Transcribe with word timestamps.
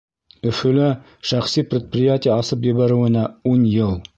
Өфөлә 0.51 0.87
шәхси 1.31 1.65
предприятие 1.73 2.35
асып 2.39 2.67
ебәреүенә— 2.71 3.29
ун 3.53 3.71
йыл. 3.75 3.95